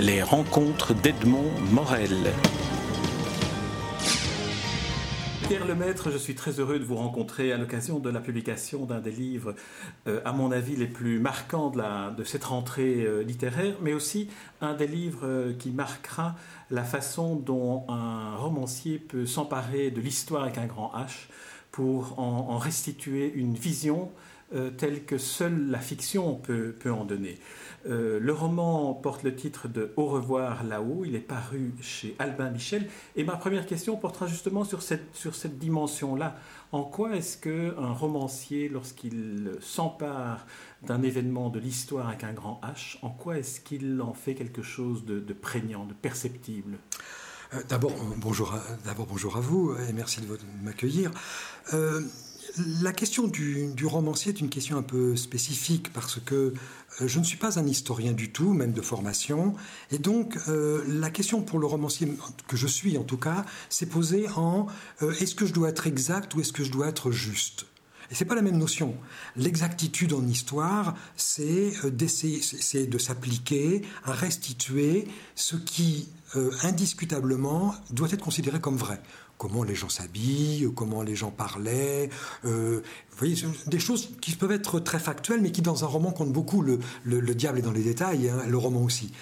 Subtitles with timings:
[0.00, 2.32] les rencontres d'Edmond Morel.
[5.46, 9.00] Pierre Lemaître, je suis très heureux de vous rencontrer à l'occasion de la publication d'un
[9.00, 9.54] des livres,
[10.06, 14.28] euh, à mon avis, les plus marquants de, cette rentrée euh, littéraire, mais aussi
[14.62, 16.34] un des livres euh, qui marquera
[16.70, 21.28] la façon dont un romancier peut s'emparer de l'histoire avec un grand H
[21.72, 24.10] pour en, restituer une vision
[24.76, 27.38] telle que seule la fiction peut en donner.
[27.86, 31.04] Euh, le roman porte le titre de Au revoir là-haut.
[31.06, 32.88] Il est paru chez Albin Michel.
[33.16, 36.36] Et ma première question portera justement sur cette, sur cette dimension-là.
[36.72, 40.46] En quoi est-ce qu'un romancier, lorsqu'il s'empare
[40.82, 44.62] d'un événement de l'histoire avec un grand H, en quoi est-ce qu'il en fait quelque
[44.62, 46.78] chose de, prégnant, de perceptible?
[47.54, 50.26] Euh, D'abord, bonjour, d'abord bonjour à vous et merci de
[50.62, 51.10] m'accueillir.
[51.72, 52.02] Euh,
[52.82, 56.34] la question du, romancier est une question un peu spécifique parce que
[57.00, 59.54] euh, je ne suis pas un historien du tout, même de formation.
[59.90, 62.12] Et donc, euh, la question pour le romancier
[62.48, 64.66] que je suis, en tout cas, s'est posée en
[65.02, 67.66] euh, est-ce que je dois être exact ou est-ce que je dois être juste?
[68.10, 68.96] Et c'est pas la même notion.
[69.36, 76.08] L'exactitude en histoire, c'est d'essayer, de s'appliquer à restituer ce qui
[76.64, 79.00] indiscutablement doit être considéré comme vrai
[79.40, 82.10] comment les gens s'habillent, comment les gens parlaient.
[82.44, 86.12] Euh, vous voyez, des choses qui peuvent être très factuelles, mais qui dans un roman
[86.12, 86.60] comptent beaucoup.
[86.60, 86.78] Le,
[87.34, 89.12] diable est dans les détails, hein, le roman aussi.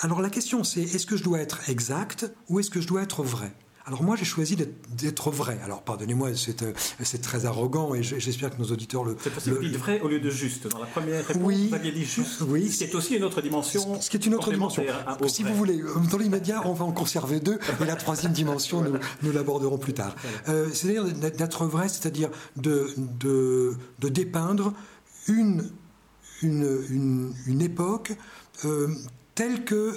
[0.00, 3.02] Alors la question c'est, est-ce que je dois être exact ou est-ce que je dois
[3.02, 3.52] être vrai?
[3.86, 5.58] Alors moi, j'ai choisi d'être vrai.
[5.62, 9.14] Alors pardonnez-moi, euh, c'est très arrogant et j'espère que nos auditeurs le...
[9.20, 10.68] C'est possible le, vrai au lieu de juste.
[10.68, 13.24] Dans la première réponse, oui, vous aviez dit juste, oui, ce qui est aussi une
[13.24, 14.00] autre dimension.
[14.00, 14.84] Ce qui est une autre dimension.
[15.26, 18.80] Si vous voulez, euh, dans l'immédiat, on va en conserver deux et la troisième dimension,
[18.80, 20.16] nous, nous l'aborderons plus tard.
[20.48, 24.72] Euh, c'est-à-dire d'être vrai, c'est-à-dire de, de, de, dépeindre
[25.28, 25.70] une,
[26.40, 28.12] une, une, époque
[29.34, 29.94] telle que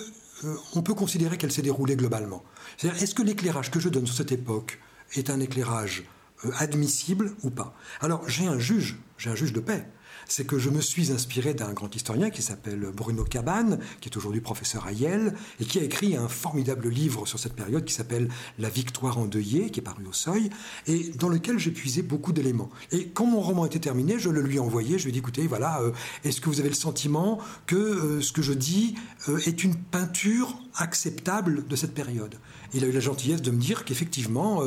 [0.76, 2.44] on peut considérer qu'elle s'est déroulée globalement.
[2.78, 4.80] C'est-à-dire, est-ce que l'éclairage que je donne sur cette époque
[5.16, 6.03] est un éclairage
[6.46, 7.74] euh, admissible ou pas?
[8.02, 9.88] Alors, j'ai un juge, j'ai un juge de paix
[10.28, 14.18] c'est que je me suis inspiré d'un grand historien qui s'appelle Bruno Cabane, qui est
[14.18, 17.94] aujourd'hui professeur à Yale, et qui a écrit un formidable livre sur cette période qui
[17.94, 18.30] s'appelle
[18.60, 20.50] La victoire endeuillée, qui est paru au seuil,
[20.86, 22.70] et dans lequel j'ai puisé beaucoup d'éléments.
[22.92, 25.20] Et quand mon roman était terminé, je le lui ai envoyé, je lui ai dit,
[25.20, 25.92] écoutez, voilà, euh,
[26.24, 28.96] est-ce que vous avez le sentiment que euh, ce que je dis
[29.30, 32.36] euh, est une peinture acceptable de cette période?
[32.73, 34.61] Il a eu la gentillesse de me dire qu'effectivement,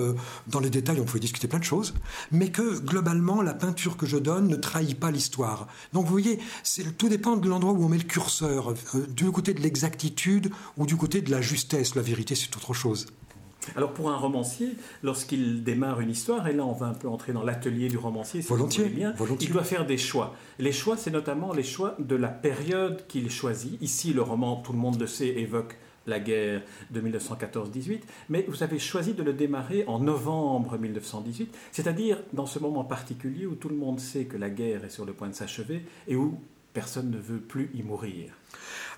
[0.46, 1.94] dans les détails, on pouvait discuter plein de choses,
[2.30, 5.30] mais que globalement, la peinture que je donne ne trahit pas l'histoire
[5.92, 6.38] donc vous voyez,
[6.98, 10.86] tout dépend de l'endroit où on met le curseur, euh, du côté de l'exactitude ou
[10.86, 11.94] du côté de la justesse.
[11.94, 13.06] La vérité, c'est autre chose.
[13.76, 14.70] Alors pour un romancier,
[15.02, 18.40] lorsqu'il démarre une histoire, et là on va un peu entrer dans l'atelier du romancier,
[18.40, 19.48] si volontiers, vous bien, volontiers.
[19.48, 20.34] il doit faire des choix.
[20.58, 23.80] Les choix, c'est notamment les choix de la période qu'il choisit.
[23.82, 28.62] Ici, le roman, tout le monde le sait, évoque la guerre de 1914-18, mais vous
[28.62, 33.68] avez choisi de le démarrer en novembre 1918, c'est-à-dire dans ce moment particulier où tout
[33.68, 36.40] le monde sait que la guerre est sur le point de s'achever et où
[36.72, 38.39] personne ne veut plus y mourir.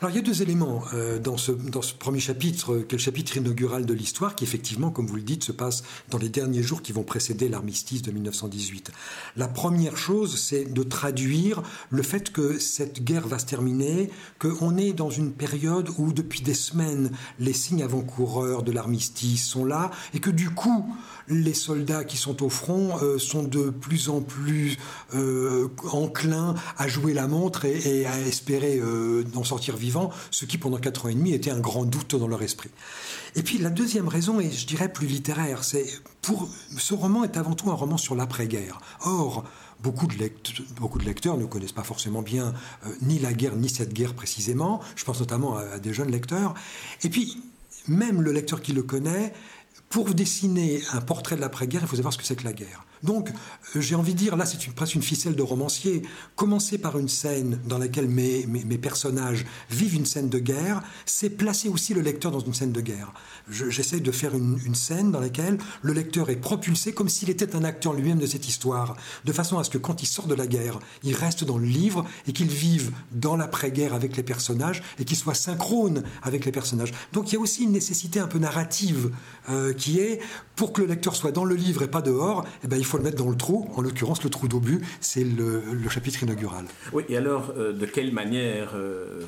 [0.02, 1.52] Alors il y a deux éléments euh, dans, ce,
[1.96, 5.22] premier chapitre, euh, qui est le chapitre inaugural de l'histoire, qui effectivement, comme vous le
[5.22, 8.90] dites, se passe dans les derniers jours qui vont précéder l'armistice de 1918.
[9.36, 14.76] La première chose, c'est de traduire le fait que cette guerre va se terminer, qu'on
[14.76, 19.92] est dans une période où depuis des semaines, les signes avant-coureurs de l'armistice sont là,
[20.14, 20.84] et que du coup,
[21.28, 24.78] les soldats qui sont au front euh, sont de plus en plus
[25.92, 28.80] enclins à jouer la montre et à espérer
[29.44, 32.42] sortir vivant ce qui pendant quatre ans et demi était un grand doute dans leur
[32.42, 32.70] esprit.
[33.34, 35.64] Et puis la deuxième raison est, je dirais, plus littéraire.
[35.64, 35.86] C'est
[36.20, 38.80] pour ce roman est avant tout un roman sur l'après-guerre.
[39.04, 39.44] Or,
[39.82, 42.54] Beaucoup de, lecteurs, beaucoup de, lecteurs ne connaissent pas forcément bien
[42.86, 44.80] euh, ni la guerre ni cette guerre précisément.
[44.94, 46.54] Je pense notamment à, des jeunes lecteurs.
[47.02, 47.42] Et puis,
[47.88, 49.32] même le lecteur qui le connaît,
[49.92, 52.86] pour dessiner un portrait de l'après-guerre, il faut savoir ce que c'est que la guerre.
[53.02, 53.30] Donc,
[53.76, 56.02] euh, j'ai envie de dire, là, c'est presque une ficelle de romancier.
[56.34, 58.46] Commencer par une scène dans laquelle mes,
[58.78, 62.80] personnages vivent une scène de guerre, c'est placer aussi le lecteur dans une scène de
[62.80, 63.12] guerre.
[63.50, 67.54] J'essaie de faire une, une, scène dans laquelle le lecteur est propulsé comme s'il était
[67.54, 70.34] un acteur lui-même de cette histoire, de façon à ce que quand il sort de
[70.34, 74.82] la guerre, il reste dans le livre et qu'il vive dans l'après-guerre avec les personnages
[74.98, 76.92] et qu'il soit synchrone avec les personnages.
[77.12, 79.10] Donc, il y a aussi une nécessité un peu narrative
[79.50, 80.20] euh, qui est,
[80.54, 82.98] pour que le lecteur soit dans le livre et pas dehors, eh ben, il faut
[82.98, 83.68] le mettre dans le trou.
[83.74, 86.64] En l'occurrence, le trou d'obus, c'est le, chapitre inaugural.
[86.92, 88.74] Oui, et alors, euh, de quelle manière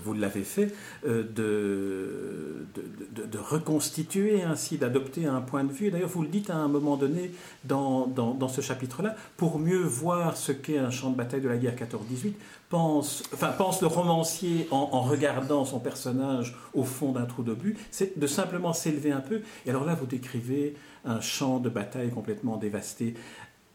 [0.05, 0.73] vous l'avez fait
[1.05, 5.91] de, de, reconstituer ainsi, d'adopter un point de vue?
[5.91, 7.33] D'ailleurs, vous le dites à un moment donné
[7.65, 11.57] dans, dans, ce chapitre-là, pour mieux voir ce qu'est un champ de bataille de la
[11.57, 12.33] guerre 14-18,
[12.75, 18.19] pense, enfin, pense le romancier en, regardant son personnage au fond d'un trou d'obus, c'est
[18.19, 19.43] de simplement s'élever un peu.
[19.65, 20.75] Et alors là, vous décrivez
[21.05, 23.15] un champ de bataille complètement dévasté.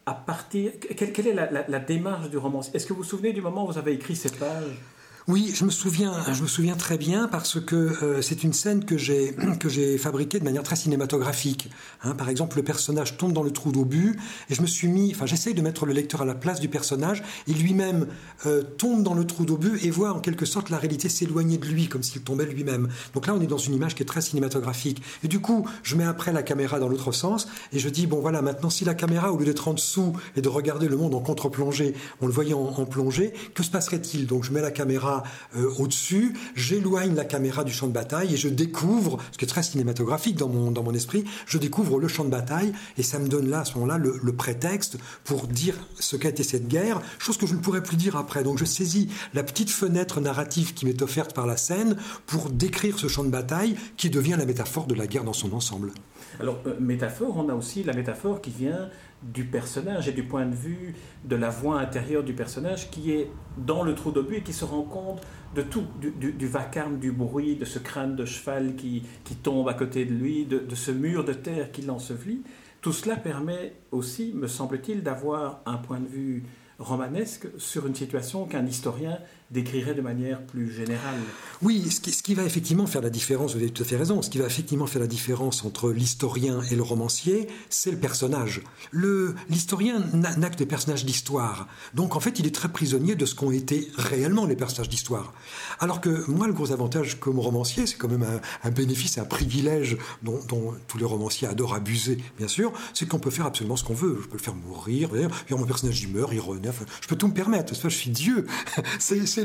[0.05, 2.75] À partir, quelle, est la, la démarche du romancier?
[2.75, 4.81] Est-ce que vous vous souvenez du moment où vous avez écrit cette page
[5.27, 8.85] oui, je me souviens, je me souviens très bien parce que euh, c'est une scène
[8.85, 11.69] que j'ai que j'ai fabriquée de manière très cinématographique.
[12.03, 12.15] Hein.
[12.15, 14.17] par exemple, le personnage tombe dans le trou d'obus
[14.49, 16.69] et je me suis mis, enfin, j'essaye de mettre le lecteur à la place du
[16.69, 17.23] personnage.
[17.47, 18.07] et lui-même
[18.45, 21.65] euh, tombe dans le trou d'obus et voit en quelque sorte la réalité s'éloigner de
[21.65, 22.87] lui, comme s'il tombait lui-même.
[23.13, 25.01] Donc là, on est dans une image qui est très cinématographique.
[25.23, 28.21] Et du coup, je mets après la caméra dans l'autre sens et je dis bon
[28.21, 31.13] voilà, maintenant si la caméra au lieu d'être en dessous et de regarder le monde
[31.13, 34.25] en contre-plongée, on le voyait en, en plongée, que se passerait-il?
[34.25, 35.18] Donc je mets la caméra
[35.55, 39.47] euh, au-dessus, j'éloigne la caméra du champ de bataille et je découvre, ce qui est
[39.47, 43.19] très cinématographique dans mon, dans mon esprit, je découvre le champ de bataille et ça
[43.19, 47.01] me donne là, à ce moment-là, le, prétexte pour dire ce qu'a été cette guerre,
[47.17, 48.43] chose que je ne pourrais plus dire après.
[48.43, 52.97] Donc je saisis la petite fenêtre narrative qui m'est offerte par la scène pour décrire
[52.97, 55.91] ce champ de bataille qui devient la métaphore de la guerre dans son ensemble.
[56.39, 58.89] Alors, euh, métaphore, on a aussi la métaphore qui vient
[59.21, 60.95] du personnage et du point de vue
[61.25, 64.63] de la voix intérieure du personnage qui est dans le trou d'obus et qui se
[64.63, 65.21] rend compte
[65.55, 69.03] de tout, du, vacarme, du bruit, de ce crâne de cheval qui,
[69.43, 72.43] tombe à côté de lui, de ce mur de terre qui l'ensevelit.
[72.81, 76.43] Tout cela permet aussi, me semble-t-il, d'avoir un point de vue
[76.77, 79.19] romanesque sur une situation qu'un historien
[79.51, 81.19] décrirait de manière plus générale.
[81.61, 84.29] Oui, ce qui, va effectivement faire la différence, vous avez tout à fait raison, ce
[84.29, 88.61] qui va effectivement faire la différence entre l'historien et le romancier, c'est le personnage.
[88.93, 91.67] L'historien n'a que des personnages d'histoire.
[91.95, 95.33] Donc en fait, il est très prisonnier de ce qu'ont été réellement les personnages d'histoire.
[95.79, 98.25] Alors que moi, le gros avantage comme romancier, c'est quand même
[98.63, 100.39] un, bénéfice, un privilège dont,
[100.87, 104.19] tous les romanciers adorent abuser, bien sûr, c'est qu'on peut faire absolument ce qu'on veut.
[104.21, 105.09] Je peux le faire mourir,
[105.49, 106.69] mon personnage il meurt, il renaît,
[107.01, 108.45] je peux tout me permettre, je suis Dieu.
[108.99, 109.38] c'est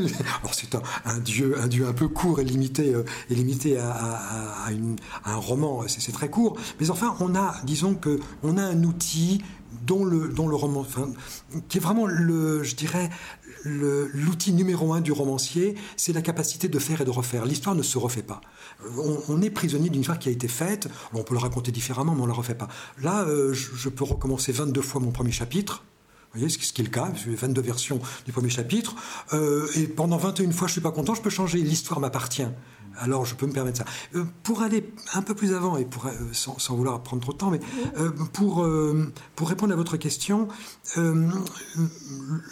[0.52, 0.74] c'est
[1.04, 4.68] un, dieu, un dieu un peu court et limité, euh, et limité à,
[5.24, 5.82] un roman.
[5.88, 9.42] C'est très court, mais enfin on a, disons que on a un outil
[9.86, 10.86] dont le, dont le roman,
[11.68, 13.10] qui est vraiment le, je dirais,
[13.64, 17.44] l'outil numéro un du romancier, c'est la capacité de faire et de refaire.
[17.44, 18.40] L'histoire ne se refait pas.
[19.28, 20.88] On, est prisonnier d'une histoire qui a été faite.
[21.12, 22.68] on peut le raconter différemment, mais on ne la refait pas.
[23.02, 25.84] Là, euh, je, peux recommencer 22 fois mon premier chapitre
[26.34, 28.94] voyez, ce qui est le cas, j'ai 22 versions du premier chapitre,
[29.32, 32.46] euh, et pendant 21 fois je suis pas content, je peux changer, l'histoire m'appartient.
[32.96, 33.84] Alors je peux me permettre ça.
[34.14, 37.38] Euh, pour aller un peu plus avant, et pour, euh, sans, vouloir prendre trop de
[37.38, 37.60] temps, mais
[38.32, 38.66] pour,
[39.34, 40.48] pour répondre à votre question,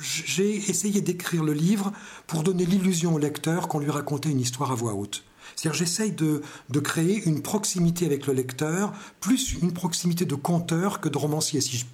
[0.00, 1.92] j'ai essayé d'écrire le livre
[2.26, 5.24] pour donner l'illusion au lecteur qu'on lui racontait une histoire à voix haute.
[5.56, 11.00] C'est-à-dire j'essaye de, de, créer une proximité avec le lecteur, plus une proximité de conteur
[11.00, 11.86] que de romancier, si je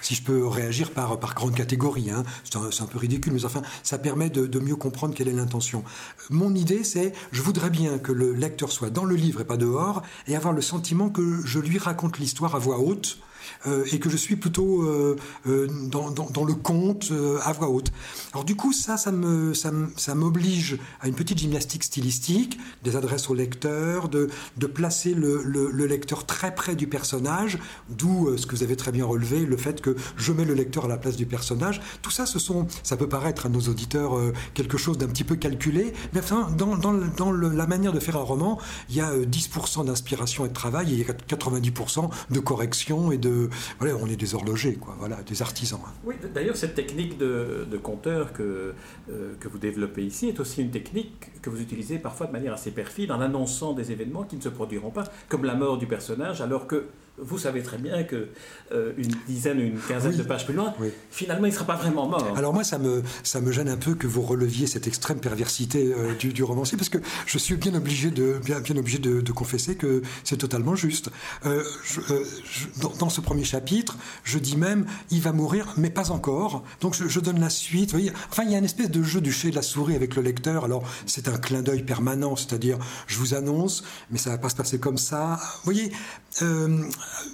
[0.00, 2.10] si je peux réagir par, par grande catégorie.
[2.10, 2.24] Hein.
[2.44, 5.84] C'est un, peu ridicule, mais enfin, ça permet de, de mieux comprendre quelle est l'intention.
[6.30, 9.56] Mon idée, c'est, je voudrais bien que le lecteur soit dans le livre et pas
[9.56, 13.18] dehors, et avoir le sentiment que je lui raconte l'histoire à voix haute,
[13.64, 15.16] et que je suis plutôt euh,
[15.46, 17.12] euh, dans, le conte
[17.44, 17.92] à voix haute.
[18.32, 23.28] Alors du coup, ça, ça me, ça m'oblige à une petite gymnastique stylistique, des adresses
[23.30, 27.58] au lecteur, de, de placer le, le, lecteur très près du personnage,
[27.88, 30.84] d'où ce que vous avez très bien relevé, le fait que je mets le lecteur
[30.84, 31.80] à la place du personnage.
[32.02, 34.12] Tout ça, ce sont, ça peut paraître à nos auditeurs
[34.54, 38.16] quelque chose d'un petit peu calculé, mais enfin, dans, dans, dans la manière de faire
[38.16, 38.58] un roman,
[38.90, 43.12] il y a 10% d'inspiration et de travail, et il y a 90% de correction
[43.12, 43.45] et de
[43.80, 45.80] on est des horlogers, quoi, voilà, des artisans.
[45.84, 45.92] Hein.
[46.04, 48.74] Oui, d'ailleurs, cette technique de, de compteur que,
[49.10, 52.52] euh, que vous développez ici est aussi une technique que vous utilisez parfois de manière
[52.52, 55.86] assez perfide en annonçant des événements qui ne se produiront pas, comme la mort du
[55.86, 56.86] personnage, alors que
[57.18, 58.28] vous savez très bien que
[58.72, 60.74] euh, une dizaine, une quinzaine de pages plus loin,
[61.10, 62.34] finalement, il ne sera pas vraiment mort.
[62.36, 65.94] Alors moi, ça me, ça me gêne un peu que vous releviez cette extrême perversité
[65.96, 69.20] euh, du, du, romancier, parce que je suis bien obligé de, bien, bien obligé de,
[69.20, 71.10] de confesser que c'est totalement juste.
[71.46, 71.62] Euh,
[72.98, 76.64] dans, ce premier chapitre, je dis même, il va mourir, mais pas encore.
[76.80, 77.92] Donc je, donne la suite.
[77.92, 79.62] Vous voyez enfin, il y a une espèce de jeu du chat et de la
[79.62, 80.64] souris avec le lecteur.
[80.64, 84.56] Alors c'est un clin d'œil permanent, c'est-à-dire, je vous annonce, mais ça va pas se
[84.56, 85.40] passer comme ça.
[85.64, 85.92] Vous voyez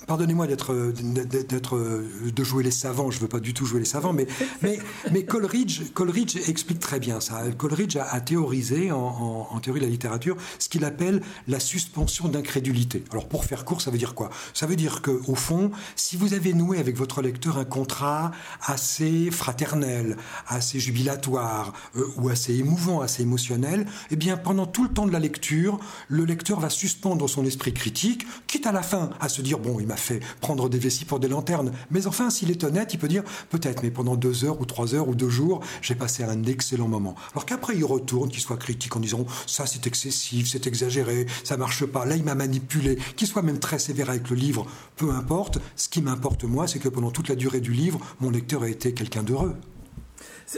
[0.07, 1.79] pardonnez-moi d'être, d'être,
[2.25, 4.26] de jouer les savants, je ne veux pas du tout jouer les savants, mais,
[4.62, 7.43] mais, Coleridge, Coleridge explique très bien ça.
[7.57, 13.05] Coleridge a, théorisé en, en, théorie de la littérature ce qu'il appelle la suspension d'incrédulité.
[13.11, 14.31] Alors pour faire court, ça veut dire quoi?
[14.55, 18.33] Ça veut dire que au fond, si vous avez noué avec votre lecteur un contrat
[18.62, 24.91] assez fraternel, assez jubilatoire euh, ou assez émouvant, assez émotionnel, eh bien pendant tout le
[24.91, 29.11] temps de la lecture, le lecteur va suspendre son esprit critique, quitte à la fin
[29.21, 32.31] à se dire bon, il m'a fait prendre des vessies pour des lanternes, mais enfin
[32.31, 35.14] s'il est honnête, il peut dire peut-être, mais pendant deux heures ou trois heures ou
[35.14, 37.14] deux jours, j'ai passé un excellent moment.
[37.33, 41.57] Alors qu'après il retourne, qu'il soit critique en disant ça c'est excessif, c'est exagéré, ça
[41.57, 44.66] marche pas, là il m'a manipulé, qu'il soit même très sévère avec le livre,
[44.97, 45.59] peu importe.
[45.76, 48.69] Ce qui m'importe moi, c'est que pendant toute la durée du livre, mon lecteur a
[48.69, 49.54] été quelqu'un d'heureux.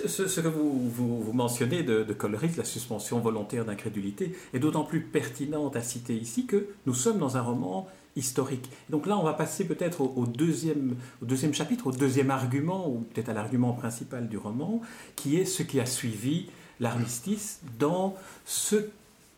[0.06, 5.00] Ce, que vous, vous, mentionnez de, de, Coleridge, la suspension volontaire d'incrédulité, est d'autant plus
[5.00, 8.68] pertinente à citer ici que nous sommes dans un roman historique.
[8.90, 13.00] Donc là, on va passer peut-être au, deuxième, au deuxième chapitre, au deuxième argument, ou
[13.00, 14.80] peut-être à l'argument principal du roman,
[15.16, 16.46] qui est ce qui a suivi
[16.80, 18.76] l'armistice dans ce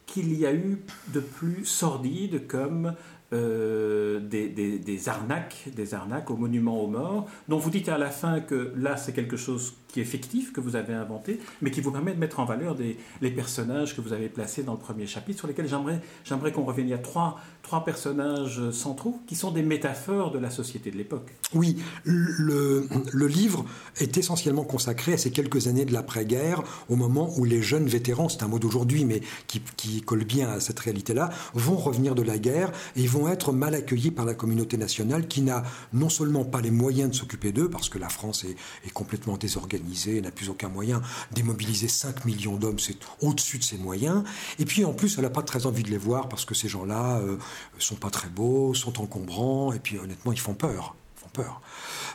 [0.07, 2.95] qu'il y a eu de plus sordide comme
[3.33, 8.41] euh, des, arnaques, des arnaques au monument aux morts, dont vous dites à la fin
[8.41, 11.91] que là c'est quelque chose qui est fictif, que vous avez inventé, mais qui vous
[11.91, 12.77] permet de mettre en valeur
[13.21, 16.65] les personnages que vous avez placés dans le premier chapitre, sur lesquels j'aimerais, j'aimerais qu'on
[16.65, 16.89] revienne.
[16.89, 20.97] Il y a trois, trois personnages centraux qui sont des métaphores de la société de
[20.97, 21.33] l'époque.
[21.55, 23.65] Oui, le, le livre
[23.99, 28.29] est essentiellement consacré à ces quelques années de l'après-guerre, au moment où les jeunes vétérans,
[28.29, 32.23] c'est un mot d'aujourd'hui, mais qui, qui colle bien à cette réalité-là, vont revenir de
[32.23, 35.63] la guerre et vont être mal accueillis par la communauté nationale qui n'a
[35.93, 38.57] non seulement pas les moyens de s'occuper d'eux, parce que la France est,
[38.93, 39.76] complètement désorganisée,
[40.23, 41.03] n'a plus aucun moyen,
[41.33, 44.25] démobiliser 5 millions d'hommes, c'est au-dessus de ses moyens,
[44.59, 46.69] et puis en plus elle n'a pas très envie de les voir parce que ces
[46.69, 47.37] gens-là euh,
[47.79, 50.95] sont pas très beaux, sont encombrants, et puis honnêtement ils font peur.
[51.17, 51.61] font peur.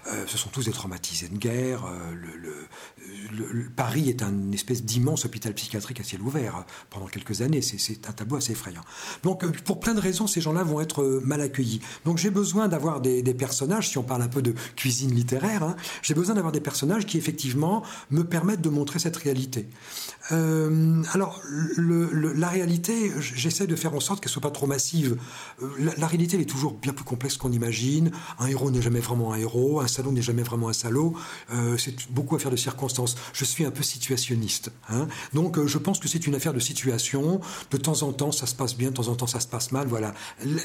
[0.08, 1.86] Euh, ce sont tous des traumatisés de guerre.
[1.86, 2.14] Euh,
[3.32, 7.62] le, Paris est un espèce d'immense hôpital psychiatrique à ciel ouvert euh, pendant quelques années.
[7.62, 8.82] C'est un tableau assez effrayant.
[9.24, 11.82] Donc, pour plein de raisons, ces gens-là vont être mal accueillis.
[12.06, 15.76] Donc, j'ai besoin d'avoir des, personnages, si on parle un peu de cuisine littéraire, hein,
[16.02, 19.68] j'ai besoin d'avoir des personnages qui, effectivement, me permettent de montrer cette réalité.
[20.30, 21.42] alors,
[21.78, 25.18] la réalité, j'essaie de faire en sorte qu'elle soit pas trop massive.
[25.80, 28.12] La, réalité, est toujours bien plus complexe qu'on imagine.
[28.40, 29.82] Un héros n'est jamais vraiment un héros.
[29.92, 31.14] Salaud n'est jamais vraiment un salaud.
[31.54, 33.16] Euh, c'est beaucoup affaire de circonstances.
[33.34, 34.72] Je suis un peu situationniste.
[34.90, 35.08] Hein.
[35.34, 37.42] Donc euh, je pense que c'est une affaire de situation.
[37.70, 39.72] De temps en temps, ça se passe bien, de temps en temps, ça se passe
[39.72, 39.88] mal.
[39.88, 40.14] Voilà.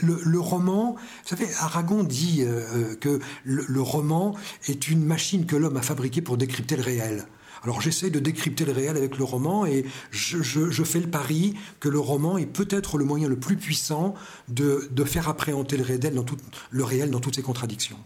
[0.03, 4.35] Le, roman, vous savez, Aragon dit euh, que le, roman
[4.69, 7.27] est une machine que l'homme a fabriquée pour décrypter le réel.
[7.63, 11.89] Alors j'essaie de décrypter le réel avec le roman et je, fais le pari que
[11.89, 14.15] le roman est peut-être le moyen le plus puissant
[14.49, 16.25] de, faire appréhender le réel, dans
[16.71, 17.99] le réel dans toutes ses contradictions.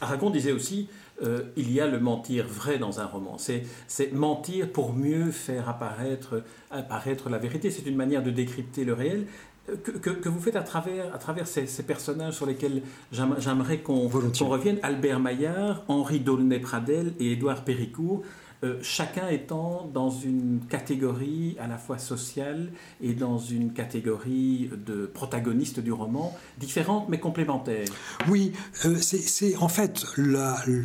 [0.00, 0.88] Aragon disait aussi
[1.22, 3.36] euh, il y a le mentir vrai dans un roman.
[3.38, 7.70] C'est mentir pour mieux faire apparaître, apparaître la vérité.
[7.70, 9.26] C'est une manière de décrypter le réel.
[9.68, 14.78] Euh, que, vous faites à travers, à travers ces, personnages sur lesquels j'aimerais qu'on revienne,
[14.82, 18.22] Albert Maillard, Henri Daulnay-Pradel et Édouard Péricourt,
[18.62, 25.06] euh, chacun étant dans une catégorie à la fois sociale et dans une catégorie de
[25.06, 27.88] protagoniste du roman, différente mais complémentaire.
[28.28, 28.52] Oui,
[28.84, 30.04] euh, c'est en fait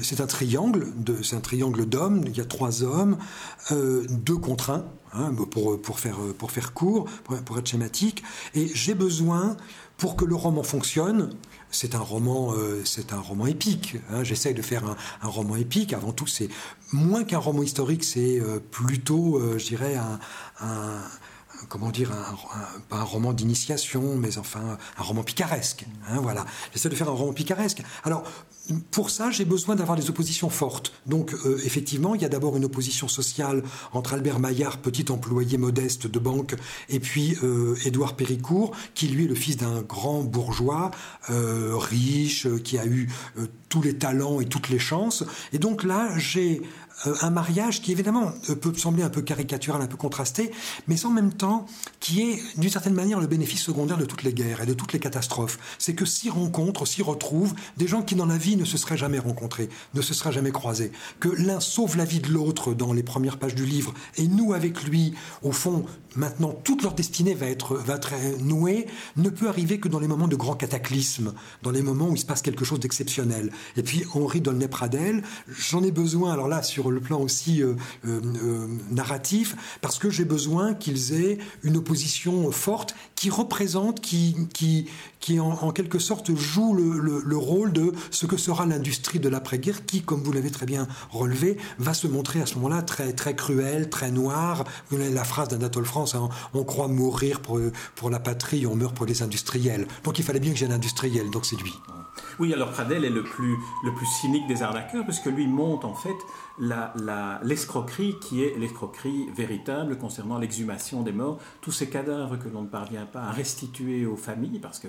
[0.01, 0.87] c'est un triangle,
[1.21, 2.23] c'est un triangle d'hommes.
[2.27, 3.17] Il y a trois hommes,
[3.71, 4.85] euh, deux contre un.
[5.17, 8.21] Hein, pour, pour, faire, pour faire court, pour être schématique,
[8.53, 9.55] et j'ai besoin,
[9.95, 11.29] pour que le roman fonctionne,
[11.75, 13.97] c'est un roman, euh, c'est un roman épique.
[14.09, 14.23] Hein.
[14.23, 14.83] J'essaye de faire
[15.21, 15.93] un, roman épique.
[15.93, 16.49] Avant tout, c'est
[16.93, 21.01] moins qu'un roman historique, c'est euh, plutôt, euh, je dirais, un
[21.69, 25.85] comment dire, un, pas un roman d'initiation, mais enfin un roman picaresque.
[26.09, 26.45] Hein, voilà.
[26.73, 27.81] J'essaie de faire un roman picaresque.
[28.03, 28.23] Alors,
[28.91, 30.91] pour ça, j'ai besoin d'avoir des oppositions fortes.
[31.05, 35.57] Donc, euh, effectivement, il y a d'abord une opposition sociale entre Albert Maillard, petit employé
[35.57, 36.55] modeste de banque,
[36.89, 40.91] et puis euh, Édouard Péricourt, qui lui est le fils d'un grand bourgeois,
[41.29, 43.09] euh, riche, qui a eu
[43.69, 45.23] tous les talents et toutes les chances.
[45.53, 46.61] Et donc là, j'ai
[47.21, 50.51] un mariage qui évidemment peut sembler un peu caricatural, un peu contrasté,
[50.87, 51.65] mais en même temps
[51.99, 54.93] qui est d'une certaine manière le bénéfice secondaire de toutes les guerres et de toutes
[54.93, 55.59] les catastrophes.
[55.77, 58.97] C'est que s'y rencontrent, s'y retrouvent des gens qui dans la vie ne se seraient
[58.97, 62.93] jamais rencontrés, ne se seraient jamais croisés, que l'un sauve la vie de l'autre dans
[62.93, 65.85] les premières pages du livre et nous avec lui, au fond,
[66.15, 67.81] maintenant toute leur destinée va être,
[68.39, 68.87] nouée,
[69.17, 72.19] ne peut arriver que dans les moments de grands cataclysmes, dans les moments où il
[72.19, 73.51] se passe quelque chose d'exceptionnel.
[73.77, 77.61] Et puis Henri Dolnay-Pradel, j'en ai besoin, alors là, sur le plan aussi
[78.91, 84.87] narratif, parce que j'ai besoin qu'ils aient une opposition forte qui représente, qui, qui,
[85.19, 89.85] qui en, quelque sorte joue le, le, rôle de ce que sera l'industrie de l'après-guerre,
[89.85, 93.35] qui, comme vous l'avez très bien relevé, va se montrer à ce moment-là très, très
[93.35, 94.65] cruelle, très noire.
[94.89, 97.59] Vous avez la phrase d'Anatole France, hein, on croit mourir pour,
[97.95, 99.87] pour la patrie, on meurt pour les industriels.
[100.03, 101.73] Donc il fallait bien que j'ai un industriel, donc c'est lui.
[102.39, 105.85] Oui, alors Pradel est le plus, le plus cynique des arnaqueurs, parce que lui monte
[105.85, 106.15] en fait
[107.43, 112.67] l'escroquerie qui est l'escroquerie véritable concernant l'exhumation des morts, tous ces cadavres que l'on ne
[112.67, 114.87] parvient pas à restituer aux familles, parce que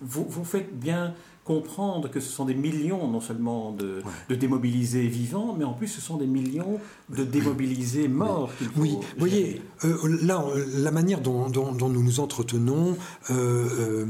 [0.00, 1.14] vous faites bien
[1.48, 5.88] comprendre que ce sont des millions non seulement de, de, démobilisés vivants, mais en plus
[5.88, 6.78] ce sont des millions
[7.08, 8.50] de démobilisés morts.
[8.76, 12.98] Oui, vous voyez, euh, là, la manière dont, dont, nous nous entretenons
[13.30, 14.06] euh, euh,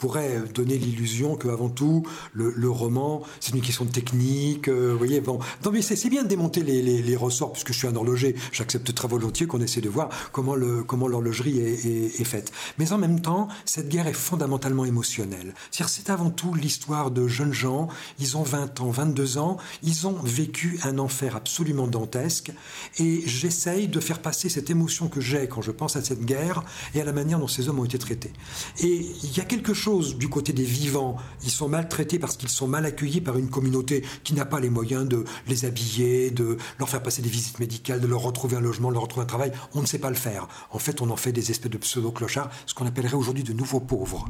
[0.00, 4.68] pourrait donner l'illusion qu'avant tout, le, le roman, c'est une question de technique.
[4.68, 7.78] vous voyez, bon, non, mais c'est bien de démonter les, les, les, ressorts, puisque je
[7.78, 12.20] suis un horloger, j'accepte très volontiers qu'on essaie de voir comment l'horlogerie comment est, est,
[12.20, 12.50] est, faite.
[12.78, 15.54] Mais en même temps, cette guerre est fondamentalement émotionnelle.
[15.70, 17.88] C'est avant tout l'histoire histoire de jeunes gens,
[18.18, 22.50] ils ont 20 ans, 22 ans, ils ont vécu un enfer absolument dantesque,
[22.98, 26.64] et j'essaye de faire passer cette émotion que j'ai quand je pense à cette guerre
[26.94, 28.32] et à la manière dont ces hommes ont été traités.
[28.80, 32.48] Et il y a quelque chose du côté des vivants, ils sont maltraités parce qu'ils
[32.48, 36.56] sont mal accueillis par une communauté qui n'a pas les moyens de les habiller, de
[36.78, 39.26] leur faire passer des visites médicales, de leur retrouver un logement, de leur retrouver un
[39.26, 40.48] travail, on ne sait pas le faire.
[40.70, 43.80] En fait, on en fait des espèces de pseudo-clochards, ce qu'on appellerait aujourd'hui de nouveaux
[43.80, 44.26] pauvres.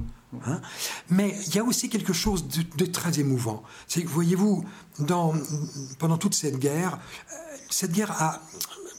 [0.46, 0.60] Hein?
[1.10, 3.62] Mais il y a aussi quelque chose de, très émouvant.
[3.86, 4.64] C'est voyez-vous,
[5.98, 6.98] pendant toute cette guerre,
[7.32, 7.36] euh,
[7.70, 8.40] cette guerre a,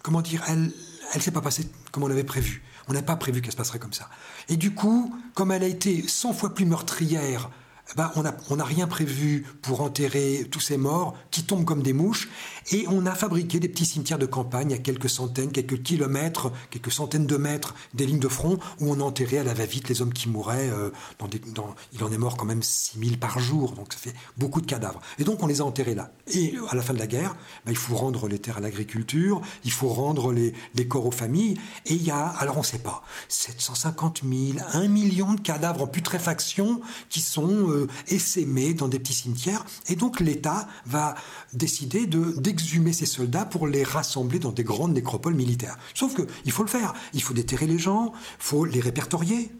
[0.01, 0.71] comment dire, elle
[1.15, 2.63] ne s'est pas passée comme on l'avait prévu.
[2.87, 4.09] On n'a pas prévu qu'elle se passerait comme ça.
[4.49, 7.49] Et du coup, comme elle a été 100 fois plus meurtrière
[7.91, 8.11] eh ben,
[8.49, 12.29] on n'a rien prévu pour enterrer tous ces morts qui tombent comme des mouches.
[12.71, 16.91] Et on a fabriqué des petits cimetières de campagne à quelques centaines, quelques kilomètres, quelques
[16.91, 20.13] centaines de mètres des lignes de front où on enterrait à la va-vite les hommes
[20.13, 20.69] qui mouraient.
[20.69, 20.89] Euh,
[21.91, 25.01] il en est mort quand même 6000 par jour, donc ça fait beaucoup de cadavres.
[25.19, 26.11] Et donc on les a enterrés là.
[26.27, 29.41] Et à la fin de la guerre, ben, il faut rendre les terres à l'agriculture,
[29.63, 31.57] il faut rendre les, les, corps aux familles.
[31.85, 35.83] Et il y a, alors on ne sait pas, 750 000, 1 million de cadavres
[35.83, 39.65] en putréfaction qui sont euh, essaimés dans des petits cimetières.
[39.87, 41.15] Et donc l'État va
[41.53, 45.77] décider de exhumer ces soldats pour les rassembler dans des grandes nécropoles militaires.
[45.93, 46.93] Sauf qu'il faut le faire.
[47.13, 49.51] Il faut déterrer les gens, faut les répertorier,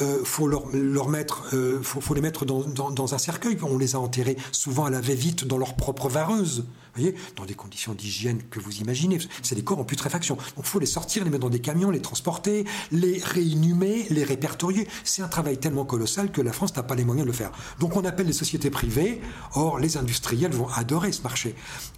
[0.00, 3.58] euh, faut euh, les mettre dans, dans, un cercueil.
[3.62, 6.64] On les a enterrés souvent à la va-vite dans leur propre vareuse
[6.96, 9.18] voyez, dans des conditions d'hygiène que vous imaginez.
[9.42, 10.36] C'est des corps en putréfaction.
[10.36, 14.24] Donc il faut les sortir, les mettre dans des camions, les transporter, les réinhumer, les
[14.24, 14.88] répertorier.
[15.04, 17.52] C'est un travail tellement colossal que la France n'a pas les moyens de le faire.
[17.80, 19.20] Donc on appelle les sociétés privées.
[19.54, 21.54] Or, les industriels vont adorer ce marché.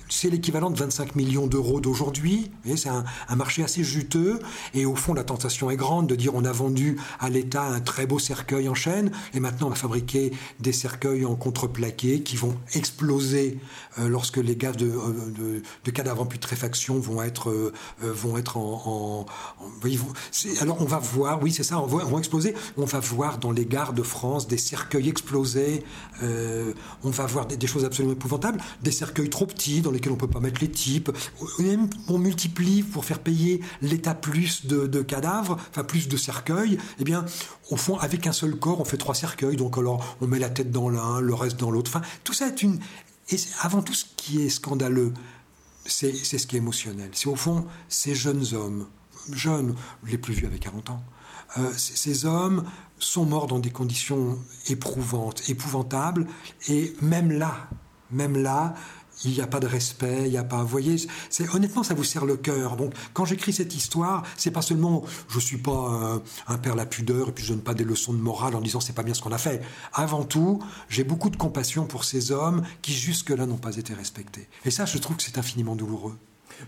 [0.08, 2.50] C'est l'équivalent de 25 millions d'euros d'aujourd'hui.
[2.76, 3.04] C'est un,
[3.36, 4.40] marché assez juteux.
[4.74, 7.80] Et au fond, la tentation est grande de dire on a vendu à l'État un
[7.80, 9.12] très beau cercueil en chaîne.
[9.34, 13.58] Et maintenant, on va fabriquer des cercueils en contreplaqué qui vont exploser
[13.98, 17.72] euh, lorsque les gaz de de, de, cadavres en putréfaction vont être, euh,
[18.02, 19.26] vont être en.
[20.60, 22.54] alors on va voir, oui c'est ça, on va, on exploser.
[22.76, 25.84] On va voir dans les gares de France des cercueils explosés.
[26.22, 26.72] Euh,
[27.04, 30.28] on va voir des, choses absolument épouvantables, des cercueils trop petits dans lesquels on peut
[30.28, 31.10] pas mettre les types.
[32.08, 36.78] on multiplie pour faire payer l'État plus de, de, cadavres, enfin plus de cercueils.
[36.98, 37.24] Eh bien,
[37.70, 39.56] au fond, avec un seul corps, on fait trois cercueils.
[39.56, 41.90] Donc alors, on met la tête dans l'un, le reste dans l'autre.
[41.94, 42.78] Enfin, tout ça est une,
[43.30, 45.12] et avant tout, ce qui est scandaleux,
[45.84, 47.10] c'est ce qui est émotionnel.
[47.12, 48.86] C'est au fond ces jeunes hommes,
[49.32, 49.74] jeunes,
[50.06, 51.02] les plus vieux avec 40 ans,
[51.56, 52.64] euh, ces hommes
[52.98, 54.38] sont morts dans des conditions
[54.68, 56.26] éprouvantes, épouvantables,
[56.68, 57.68] et même là,
[58.10, 58.74] même là,
[59.24, 60.62] il n'y a pas de respect, il n'y a pas.
[60.62, 60.96] Vous voyez,
[61.30, 62.76] c'est honnêtement, ça vous serre le cœur.
[62.76, 67.28] Donc, quand j'écris cette histoire, c'est pas seulement, je suis pas un, père la pudeur
[67.28, 69.22] et puis je donne pas des leçons de morale en disant c'est pas bien ce
[69.22, 69.62] qu'on a fait.
[69.92, 74.48] Avant tout, j'ai beaucoup de compassion pour ces hommes qui jusque-là n'ont pas été respectés.
[74.64, 76.16] Et ça, je trouve que c'est infiniment douloureux.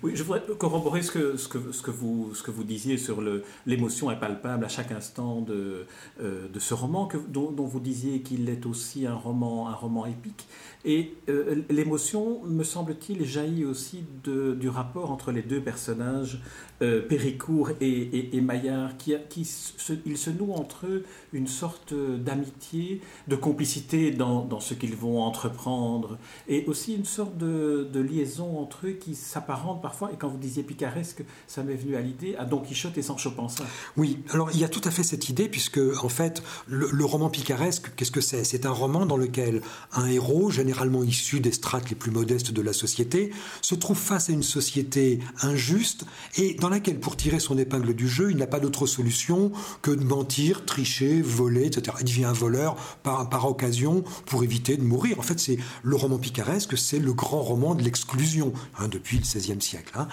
[0.03, 3.21] Oui, je voudrais corroborer ce que, vous, disiez sur
[3.67, 5.87] l'émotion impalpable à chaque instant de,
[6.21, 10.47] euh, ce roman, dont, dont, vous disiez qu'il est aussi un roman, un roman épique.
[10.85, 16.41] Et euh, l'émotion, me semble-t-il, jaillit aussi de, du rapport entre les deux personnages,
[16.83, 21.93] euh, Péricourt et, et, Maillard, qui, qui se, ils se nouent entre eux une sorte
[21.93, 26.17] d'amitié, de complicité dans, dans ce qu'ils vont entreprendre,
[26.49, 30.63] et aussi une sorte de, liaison entre eux qui s'apparente parfois, et quand vous disiez
[30.63, 33.65] picaresque, ça m'est venu à l'idée, à Don Quichotte et Sancho Panza.
[33.99, 37.29] Oui, alors il y a tout à fait cette idée, puisque en fait, le, roman
[37.29, 38.43] picaresque, qu'est-ce que c'est?
[38.45, 39.61] C'est un roman dans lequel
[39.93, 44.31] un héros, généralement issu des strates les plus modestes de la société, se trouve face
[44.31, 46.05] à une société injuste
[46.37, 49.51] et dans laquelle, pour tirer son épingle du jeu, il n'a pas d'autre solution
[49.83, 51.97] que de mentir, tricher, voler, etc.
[52.01, 55.19] Il devient un voleur par, par occasion pour éviter de mourir.
[55.19, 59.23] En fait, c'est le roman picaresque, c'est le grand roman de l'exclusion hein, depuis le
[59.23, 59.93] XVIe siècle.
[59.97, 60.07] Hein.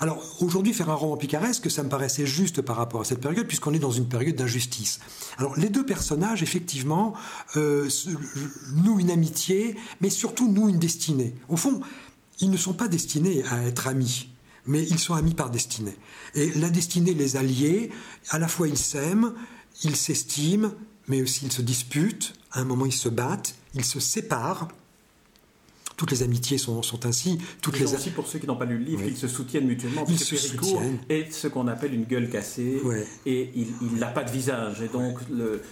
[0.00, 3.46] Alors aujourd'hui, faire un roman picaresque, ça me paraissait juste par rapport à cette période,
[3.46, 5.00] puisqu'on est dans une période d'injustice.
[5.38, 7.14] Alors les deux personnages, effectivement,
[7.56, 7.88] euh,
[8.74, 11.34] nouent une amitié, mais surtout nouent une destinée.
[11.48, 11.80] Au fond,
[12.40, 14.28] ils ne sont pas destinés à être amis
[14.66, 15.96] mais ils sont amis par destinée.
[16.34, 17.40] Et la destinée les a
[18.30, 19.34] à la fois ils s'aiment,
[19.82, 20.72] ils s'estiment,
[21.08, 24.68] mais aussi ils se disputent, à un moment ils se battent, ils se séparent,
[25.96, 27.38] toutes les amitiés sont, sont ainsi.
[27.60, 30.04] Toutes les aussi pour ceux qui n'ont pas lu le livre, ils se soutiennent mutuellement.
[30.08, 30.98] Ils se soutiennent.
[31.08, 32.80] est ce qu'on appelle une gueule cassée
[33.26, 34.82] et il n'a pas de visage.
[34.82, 35.62] Et donc le,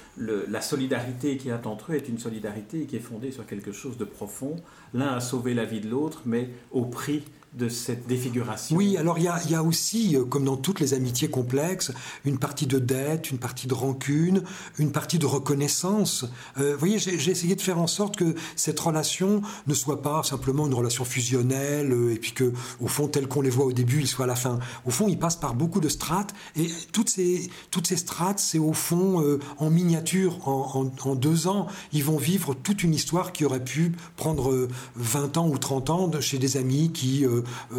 [0.48, 3.72] la solidarité qu'il y a entre eux est une solidarité qui est fondée sur quelque
[3.72, 4.56] chose de profond.
[4.94, 7.22] L'un a sauvé la vie de l'autre, mais au prix
[7.54, 8.76] de cette défiguration.
[8.76, 11.90] Oui, alors il y a, aussi, euh, comme dans toutes les amitiés complexes,
[12.24, 14.44] une partie de dette, une partie de rancune,
[14.78, 16.26] une partie de reconnaissance.
[16.58, 20.22] Euh, vous voyez, j'ai essayé de faire en sorte que cette relation ne soit pas
[20.22, 23.72] simplement une relation fusionnelle euh, et puis que, au fond, tel qu'on les voit au
[23.72, 24.60] début, ils soient à la fin.
[24.86, 28.60] Au fond, ils passent par beaucoup de strates et toutes ces, toutes ces strates, c'est
[28.60, 33.64] au fond en miniature, en, deux ans, ils vont vivre toute une histoire qui aurait
[33.64, 37.24] pu prendre 20 ans ou 30 ans chez des amis qui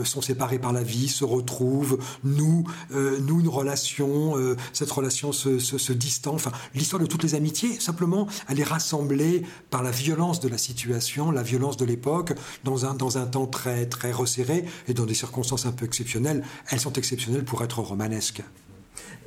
[0.03, 5.31] sont séparés par la vie, se retrouvent, nous, euh, nous une relation, euh, cette relation
[5.31, 6.33] se, se, distend.
[6.33, 10.57] Enfin, l'histoire de toutes les amitiés, simplement, elle est rassemblée par la violence de la
[10.57, 15.05] situation, la violence de l'époque, dans un, dans un temps très, très resserré et dans
[15.05, 16.43] des circonstances un peu exceptionnelles.
[16.69, 18.43] Elles sont exceptionnelles pour être romanesques.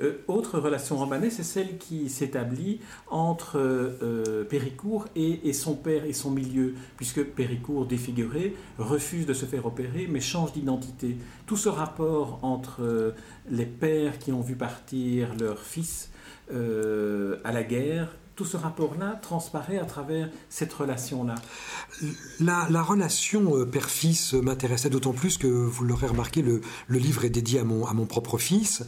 [0.03, 6.13] Euh, autre relation romanesque, c'est celle qui s'établit entre euh, Péricourt et, son père et
[6.13, 11.17] son milieu, puisque Péricourt, défiguré, refuse de se faire opérer, mais change d'identité.
[11.47, 13.13] Tout ce rapport entre euh,
[13.51, 16.11] les pères qui ont vu partir leur fils
[16.51, 21.37] à la guerre tout ce rapport-là transparaît à travers cette relation-là.
[22.41, 27.61] La, relation euh, père-fils m'intéressait d'autant plus que, vous l'aurez remarqué, le, livre est dédié
[27.61, 28.83] à mon, propre fils.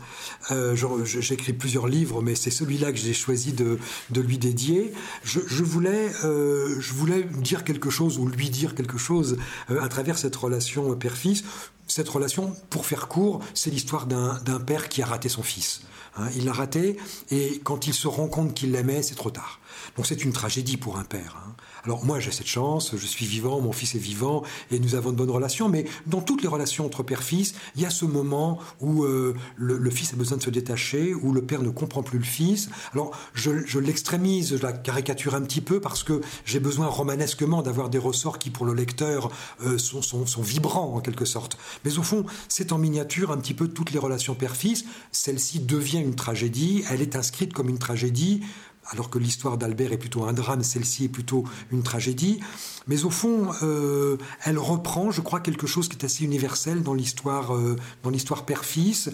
[0.51, 3.79] Euh, J'écris plusieurs livres, mais c'est celui-là que j'ai choisi de,
[4.15, 4.93] lui dédier.
[5.25, 9.39] Je, voulais, euh, je voulais dire quelque chose ou lui dire quelque chose
[9.71, 11.45] euh, à travers cette relation père-fils.
[11.87, 15.83] Cette relation, pour faire court, c'est l'histoire d'un père qui a raté son fils.
[16.16, 16.96] Hein, il l'a raté
[17.31, 19.61] et quand il se rend compte qu'il l'aimait, c'est trop tard.
[19.97, 21.37] Donc c'est une tragédie pour un père.
[21.39, 21.55] Hein.
[21.85, 25.12] Alors moi j'ai cette chance, je suis vivant, mon fils est vivant et nous avons
[25.12, 28.59] de bonnes relations, mais dans toutes les relations entre père-fils, il y a ce moment
[28.81, 32.19] où euh, le, fils a besoin de se détacher, où le père ne comprend plus
[32.19, 32.69] le fils.
[32.93, 37.89] Alors je, l'extrémise, je la caricature un petit peu parce que j'ai besoin romanesquement d'avoir
[37.89, 39.31] des ressorts qui pour le lecteur
[39.65, 41.57] euh, sont, sont, sont vibrants en quelque sorte.
[41.85, 44.85] Mais au fond, c'est en miniature un petit peu toutes les relations père-fils.
[45.12, 48.43] Celle-ci devient une tragédie, elle est inscrite comme une tragédie
[48.90, 52.40] alors que l'histoire d'Albert est plutôt un drame, celle-ci est plutôt une tragédie.
[52.87, 56.94] Mais au fond, euh, elle reprend, je crois, quelque chose qui est assez universel dans
[56.94, 59.11] l'histoire, euh, dans l'histoire père-fils.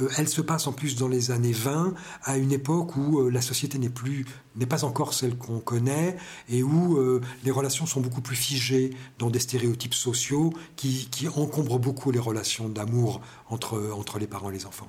[0.00, 3.42] Euh, elle se passe en plus dans les années 20, à une époque où la
[3.42, 4.24] société n'est plus,
[4.56, 6.16] n'est pas encore celle qu'on connaît,
[6.48, 6.98] et où
[7.44, 12.18] les relations sont beaucoup plus figées dans des stéréotypes sociaux qui, qui encombrent beaucoup les
[12.18, 14.88] relations d'amour entre, entre les parents et les enfants.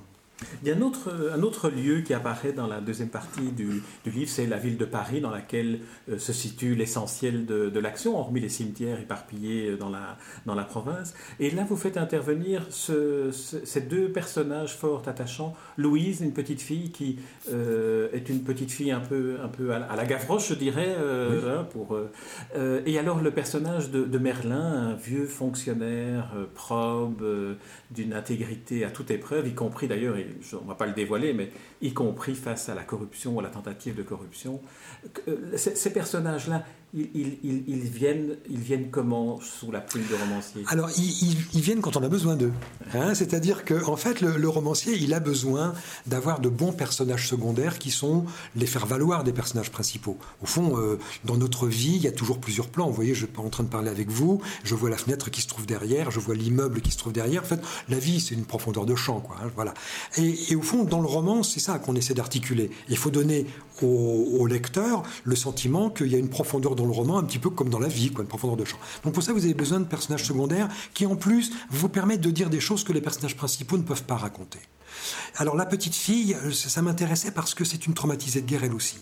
[0.62, 3.82] Il y a un autre, un autre lieu qui apparaît dans la deuxième partie du,
[4.04, 7.80] du livre, c'est la ville de Paris, dans laquelle euh, se situe l'essentiel de, de
[7.80, 11.14] l'action, hormis les cimetières éparpillés dans la, dans la province.
[11.40, 15.54] Et là, vous faites intervenir ce, ces deux personnages fort attachants.
[15.76, 17.18] Louise, une petite fille qui
[17.50, 20.94] euh, est une petite fille un peu, un peu à, la Gavroche, je dirais.
[20.98, 21.98] Euh, hein, pour,
[22.86, 27.24] et alors le personnage de, de, Merlin, un vieux fonctionnaire probe,
[27.90, 30.16] d'une intégrité à toute épreuve, y compris d'ailleurs,
[30.52, 33.48] on ne va pas le dévoiler, mais y compris face à la corruption, à la
[33.48, 34.60] tentative de corruption.
[35.28, 36.64] Euh, ces personnages-là,
[36.94, 40.62] ils, viennent, ils viennent comment sous la plume de romancier?
[40.66, 42.52] Alors, ils, viennent quand on a besoin d'eux.
[42.92, 43.14] Hein.
[43.14, 45.72] C'est-à-dire que, en fait, le, romancier, il a besoin
[46.06, 48.26] d'avoir de bons personnages secondaires qui sont
[48.56, 50.18] les faire valoir des personnages principaux.
[50.42, 52.88] Au fond, euh, dans notre vie, il y a toujours plusieurs plans.
[52.88, 55.40] Vous voyez, je suis en train de parler avec vous, je vois la fenêtre qui
[55.40, 57.42] se trouve derrière, je vois l'immeuble qui se trouve derrière.
[57.42, 59.36] En fait, la vie, c'est une profondeur de champ, quoi.
[59.42, 59.72] Hein, voilà.
[60.18, 62.70] Et, au fond, dans le roman, c'est ça qu'on essaie d'articuler.
[62.90, 63.46] Il faut donner
[63.80, 63.86] au,
[64.38, 67.38] au lecteur le sentiment qu'il y a une profondeur de dans le roman un petit
[67.38, 68.78] peu comme dans la vie, quoi, une profondeur de champ.
[69.04, 72.30] Donc pour ça, vous avez besoin de personnages secondaires qui en plus vous permettent de
[72.30, 74.58] dire des choses que les personnages principaux ne peuvent pas raconter.
[75.36, 78.98] Alors la petite fille, ça m'intéressait parce que c'est une traumatisée de guerre elle aussi.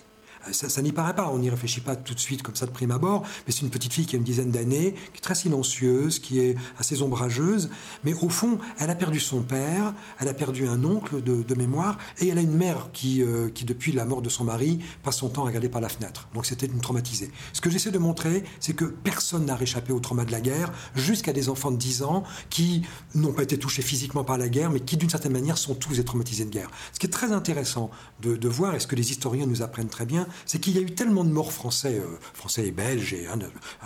[0.48, 2.70] Euh, ça, n'y paraît pas, on n'y réfléchit pas tout de suite comme ça de
[2.70, 5.34] prime abord, mais c'est une petite fille qui a une dizaine d'années, qui est très
[5.34, 7.70] silencieuse, qui est assez ombrageuse,
[8.04, 11.98] mais au fond, elle a perdu son père, elle a perdu un oncle de, mémoire,
[12.20, 15.18] et elle a une mère qui, euh, qui, depuis la mort de son mari, passe
[15.18, 16.28] son temps à regarder par la fenêtre.
[16.32, 17.30] Donc c'était une traumatisée.
[17.52, 20.72] Ce que j'essaie de montrer, c'est que personne n'a réchappé au trauma de la guerre,
[20.94, 22.82] jusqu'à des enfants de 10 ans qui
[23.14, 25.96] n'ont pas été touchés physiquement par la guerre, mais qui d'une certaine manière sont tous
[25.96, 26.70] des traumatisés de guerre.
[26.92, 27.90] Ce qui est très intéressant
[28.22, 30.78] de, de voir, et ce que les historiens nous apprennent très bien, c'est qu'il y
[30.78, 33.26] a eu tellement de morts français, euh, français et belges, et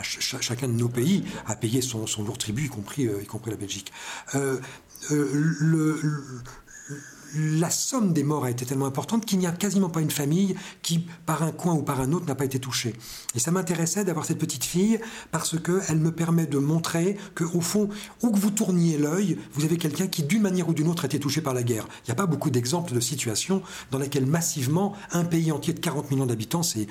[0.02, 3.57] chacun de nos pays a payé son, lourd tribut, y compris, euh, y compris la
[3.57, 3.92] Belgique.
[4.35, 4.61] Euh,
[5.11, 6.00] le,
[7.37, 10.55] la somme des morts a été tellement importante qu'il n'y a quasiment pas une famille
[10.83, 12.94] qui, par un coin ou par un autre, n'a pas été touchée.
[13.35, 17.88] Et ça m'intéressait d'avoir cette petite fille parce qu'elle me permet de montrer qu'au fond,
[18.23, 21.07] où que vous tourniez l'œil, vous avez quelqu'un qui, d'une manière ou d'une autre, a
[21.07, 21.87] été touché par la guerre.
[22.03, 25.81] Il n'y a pas beaucoup d'exemples de situations dans lesquelles massivement un pays entier de
[25.81, 26.87] 40 millions d'habitants, c'est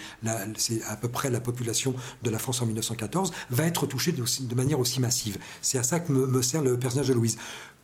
[0.87, 4.79] à peu près la population de la France en 1914, va être touché de, manière
[4.79, 5.37] aussi massive.
[5.61, 7.37] C'est à ça que me sert le personnage de Louise.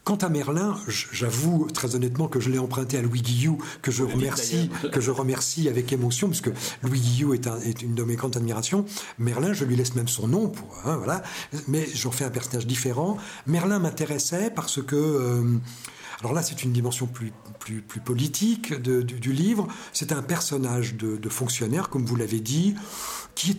[0.09, 4.01] Quant à Merlin, j'avoue très honnêtement que je l'ai emprunté à Louis Guillou, que je
[4.01, 6.49] remercie, que je remercie avec émotion, puisque
[6.81, 7.45] Louis Guillou est,
[7.83, 8.85] une de mes grandes admirations.
[9.19, 11.21] Merlin, je lui laisse même son nom, pour, hein, voilà,
[11.67, 13.17] mais j'en fais un personnage différent.
[13.45, 15.59] Merlin m'intéressait parce que euh,
[16.21, 19.67] alors là, c'est une dimension plus, plus, plus politique du, livre.
[19.93, 22.73] C'est un personnage de, de fonctionnaire, comme vous l'avez dit,
[23.35, 23.57] qui est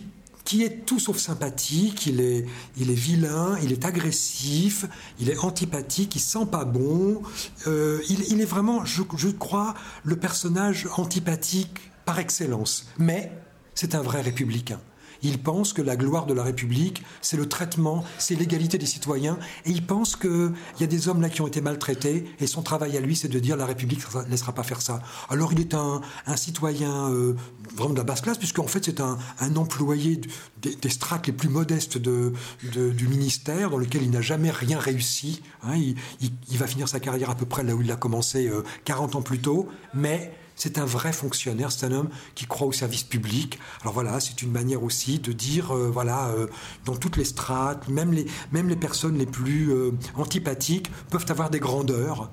[0.51, 4.83] qui est tout sauf sympathique, il est, il est vilain, il est agressif,
[5.17, 7.21] il est antipathique, il sent pas bon.
[7.67, 12.89] Euh, il, est vraiment, je, je crois, le personnage antipathique par excellence.
[12.97, 13.31] Mais
[13.75, 14.81] c'est un vrai républicain.
[15.23, 19.37] Il pense que la gloire de la République, c'est le traitement, c'est l'égalité des citoyens.
[19.65, 22.25] Et il pense qu'il y a des hommes là qui ont été maltraités.
[22.39, 25.01] Et son travail à lui, c'est de dire la République ne laissera pas faire ça.
[25.29, 26.01] Alors il est un,
[26.35, 27.35] citoyen euh,
[27.75, 29.17] vraiment de la basse classe, puisqu'en fait c'est un,
[29.55, 30.19] employé
[30.61, 35.41] des, strates les plus modestes de, du ministère, dans lequel il n'a jamais rien réussi.
[35.63, 35.75] Hein.
[35.77, 38.51] il, va finir sa carrière à peu près là où il a commencé
[38.85, 39.67] 40 euh, ans plus tôt.
[39.93, 43.57] Mais c'est un vrai fonctionnaire, c'est un homme qui croit au service public.
[43.81, 46.45] Alors voilà, c'est une manière aussi de dire, euh, voilà, euh,
[46.85, 51.49] dans toutes les strates, même les, même les personnes les plus euh, antipathiques peuvent avoir
[51.49, 52.29] des grandeurs.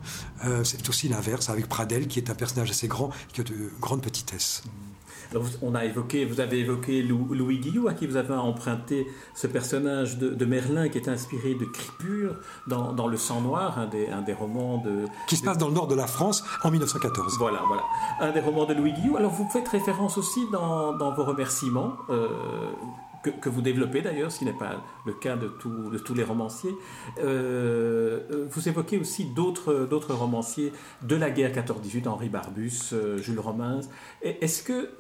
[0.62, 4.02] c'est aussi l'inverse avec Pradel, qui est un personnage assez grand, qui a de grandes
[4.02, 4.62] petitesses
[5.62, 10.18] on a évoqué, vous avez évoqué Louis Guillou, à qui vous avez emprunté ce personnage
[10.18, 12.36] de, Merlin qui est inspiré de Cripure
[12.66, 15.04] dans, Le Sang Noir, un des, romans de.
[15.26, 17.36] Qui se passe dans le nord de la France en 1914.
[17.38, 17.82] Voilà, voilà.
[18.20, 19.16] Un des romans de Louis Guillou.
[19.16, 21.94] Alors vous faites référence aussi dans, vos remerciements.
[22.10, 22.28] Euh,
[23.22, 26.74] que, vous développez d'ailleurs, ce qui n'est pas le cas de, tous les romanciers.
[27.18, 33.40] Euh, euh, vous évoquez aussi d'autres romanciers de la guerre 14-18, Henri Barbus, euh, Jules
[33.40, 33.81] Romains.
[34.22, 34.90] Est-ce que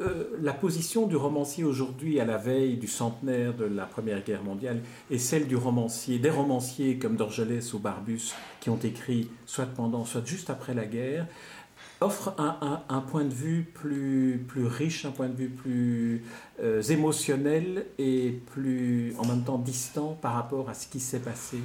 [0.40, 4.80] la position du romancier aujourd'hui, à la veille du centenaire de la Première Guerre mondiale,
[5.10, 10.04] est celle du romancier, des romanciers comme Dorgelès ou Barbus, qui ont écrit soit pendant,
[10.04, 11.26] soit juste après la guerre
[12.00, 16.22] offre un, point de vue plus, plus riche, un point de vue plus
[16.62, 21.58] euh, émotionnel et plus en même temps distant par rapport à ce qui s'est passé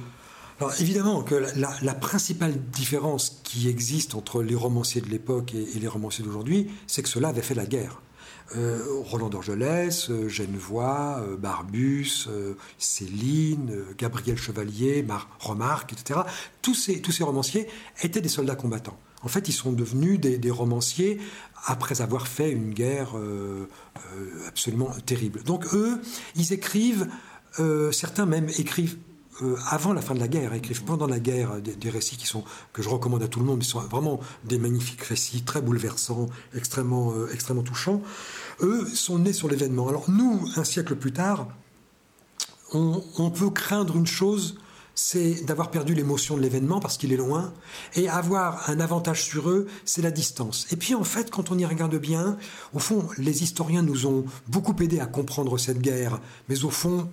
[0.60, 5.88] alors évidemment que la, principale différence qui existe entre les romanciers de l'époque et, les
[5.88, 8.00] romanciers d'aujourd'hui, c'est que cela avait fait la guerre.
[8.54, 12.28] Euh, Roland d'Orgelès, euh, Genevois, Barbus,
[12.78, 16.20] Céline, Gabriel Chevalier, Mar Remarque, etc.
[16.62, 17.66] Tous ces romanciers
[18.04, 18.96] étaient des soldats combattants.
[19.24, 21.18] En fait, ils sont devenus des, romanciers
[21.64, 23.68] après avoir fait une guerre euh,
[24.16, 25.42] euh, absolument terrible.
[25.42, 26.00] Donc eux,
[26.36, 27.08] ils écrivent,
[27.58, 28.98] euh, certains même écrivent
[29.68, 32.82] avant la fin de la guerre, écrivent pendant la guerre des, récits qui sont que
[32.82, 37.12] je recommande à tout le monde, ils sont vraiment des magnifiques récits, très bouleversants, extrêmement,
[37.32, 38.00] extrêmement touchants.
[38.60, 39.88] Eux sont nés sur l'événement.
[39.88, 41.48] Alors nous, un siècle plus tard,
[42.74, 44.56] on peut craindre une chose
[44.94, 47.52] c'est d'avoir perdu l'émotion de l'événement parce qu'il est loin,
[47.94, 50.66] et avoir un avantage sur eux, c'est la distance.
[50.70, 52.36] Et puis en fait, quand on y regarde bien,
[52.72, 57.08] au fond, les historiens nous ont beaucoup aidé à comprendre cette guerre, mais au fond,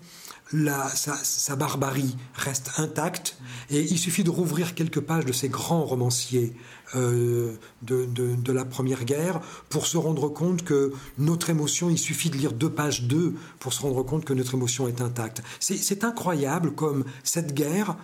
[0.53, 3.37] la, sa, barbarie reste intacte
[3.69, 6.53] et il suffit de rouvrir quelques pages de ces grands romanciers
[6.95, 12.37] euh, de, la Première Guerre pour se rendre compte que notre émotion, il suffit de
[12.37, 15.41] lire deux pages d'eux pour se rendre compte que notre émotion est intacte.
[15.59, 17.95] C'est incroyable comme cette guerre,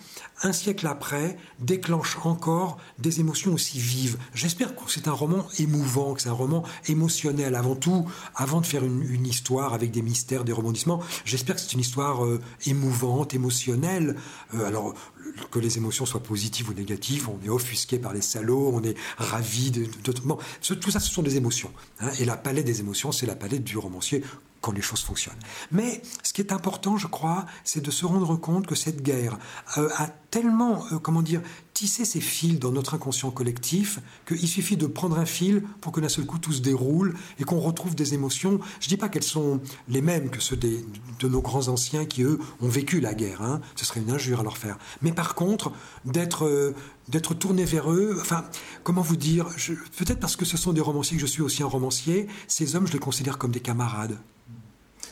[0.44, 4.18] un siècle après, déclenche encore des émotions aussi vives.
[4.34, 8.66] J'espère que c'est un roman émouvant, que c'est un roman émotionnel avant tout, avant de
[8.66, 11.02] faire une, histoire avec des mystères, des rebondissements.
[11.26, 14.16] J'espère que c'est une histoire euh, émouvante, émotionnelle.
[14.54, 14.94] Euh, alors,
[15.52, 18.96] que les émotions soient positives ou négatives, on est offusqué par les salauds, on est
[19.18, 21.72] ravi de, tout ça, ce sont des émotions.
[22.00, 22.10] Hein.
[22.20, 24.24] et la palette des émotions, c'est la palette du romancier
[24.72, 25.40] les choses fonctionnent.
[25.72, 29.38] Mais ce qui est important, je crois, c'est de se rendre compte que cette guerre
[29.78, 31.42] euh, a tellement, euh, comment dire,
[31.74, 36.02] tissé ses fils dans notre inconscient collectif qu'il suffit de prendre un fil pour que
[36.02, 38.60] d'un seul coup tout se déroule et qu'on retrouve des émotions.
[38.80, 42.24] Je ne dis pas qu'elles sont les mêmes que ceux de nos grands anciens qui,
[42.24, 43.42] eux, ont vécu la guerre.
[43.42, 43.62] Hein.
[43.76, 44.78] Ce serait une injure à leur faire.
[45.02, 45.72] Mais par contre,
[46.06, 46.74] d'être euh,
[47.08, 48.44] d'être tourné vers eux, enfin,
[48.84, 49.48] comment vous dire,
[49.98, 52.88] peut-être parce que ce sont des romanciers que je suis aussi un romancier, ces hommes,
[52.88, 54.18] je les considère comme des camarades.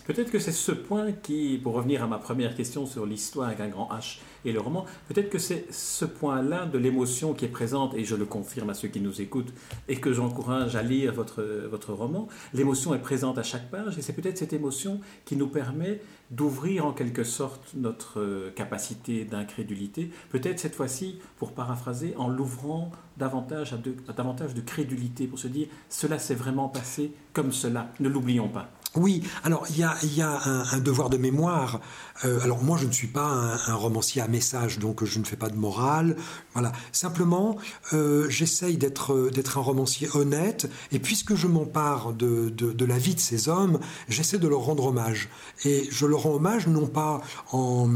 [0.05, 3.59] Peut-être que c'est ce point qui, pour revenir à ma première question sur l'histoire avec
[3.59, 7.49] un grand H et le roman, peut-être que c'est ce point-là de l'émotion qui est
[7.49, 9.51] présente, et je le confirme à ceux qui nous écoutent,
[9.87, 12.27] et que j'encourage à lire votre, votre roman.
[12.53, 16.85] L'émotion est présente à chaque page, et c'est peut-être cette émotion qui nous permet d'ouvrir
[16.85, 23.73] en quelque sorte notre capacité d'incrédulité, peut-être cette fois-ci, pour paraphraser, en l'ouvrant davantage
[24.15, 28.69] davantage de crédulité, pour se dire, cela s'est vraiment passé comme cela, ne l'oublions pas.
[28.95, 31.81] Oui, alors il y a, un, devoir de mémoire.
[32.23, 35.35] Euh, alors moi, je ne suis pas un, romancier à message, donc je ne fais
[35.35, 36.15] pas de morale.
[36.53, 36.71] Voilà.
[36.93, 37.57] Simplement,
[37.93, 40.69] euh, j'essaye d'être d'être un romancier honnête.
[40.93, 42.53] Et puisque je m'empare de,
[42.85, 45.27] la vie de ces hommes, j'essaie de leur rendre hommage.
[45.65, 47.89] Et je leur rends hommage non pas en,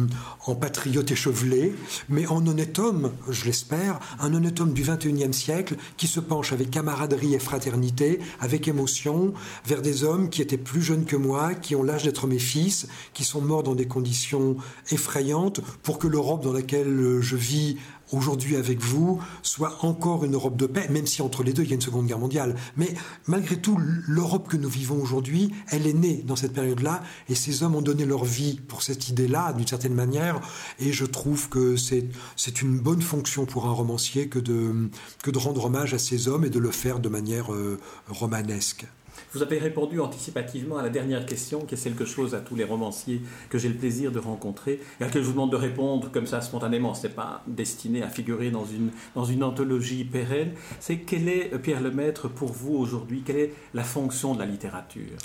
[0.45, 1.73] en patriote échevelé,
[2.09, 6.51] mais en honnête homme, je l'espère, un honnête homme du 21e siècle qui se penche
[6.51, 9.33] avec camaraderie et fraternité, avec émotion,
[9.65, 12.87] vers des hommes qui étaient plus jeunes que moi, qui ont l'âge d'être mes fils,
[13.13, 14.57] qui sont morts dans des conditions
[14.89, 17.77] effrayantes, pour que l'Europe dans laquelle je vis
[18.11, 21.69] aujourd'hui avec vous soit encore une Europe de paix, même si entre les deux il
[21.69, 22.55] y a une Seconde Guerre mondiale.
[22.75, 22.91] Mais
[23.27, 27.61] malgré tout, l'Europe que nous vivons aujourd'hui, elle est née dans cette période-là, et ces
[27.61, 30.41] hommes ont donné leur vie pour cette idée-là, d'une certaine manière,
[30.79, 34.89] et je trouve que c'est une bonne fonction pour un romancier que de,
[35.21, 38.87] que de rendre hommage à ces hommes et de le faire de manière euh, romanesque.
[39.33, 42.63] Vous avez répondu anticipativement à la dernière question, qui est quelque chose à tous les
[42.63, 46.11] romanciers que j'ai le plaisir de rencontrer, et à laquelle je vous demande de répondre
[46.11, 46.95] comme ça spontanément.
[46.95, 50.53] Ce n'est pas destiné à figurer dans une, dans une anthologie pérenne.
[50.79, 55.17] C'est quel est, Pierre Lemaître, pour vous aujourd'hui, quelle est la fonction de la littérature?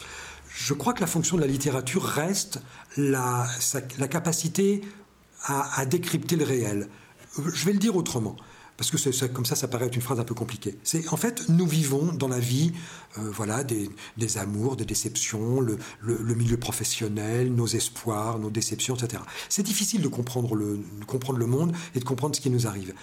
[0.49, 2.61] Je crois que la fonction de la littérature reste
[2.97, 3.47] la,
[3.99, 4.83] la capacité
[5.47, 6.89] à décrypter le réel.
[7.37, 8.37] Je vais le dire autrement
[8.77, 10.77] parce que comme ça, ça paraît être une phrase un peu compliquée.
[10.83, 12.73] C'est en fait, nous vivons dans la vie,
[13.19, 13.89] euh, voilà, des,
[14.37, 15.79] amours, des déceptions, le,
[16.35, 19.23] milieu professionnel, nos espoirs, nos déceptions, etc.
[19.49, 22.67] C'est difficile de comprendre le, de comprendre le monde et de comprendre ce qui nous
[22.67, 22.95] arrive.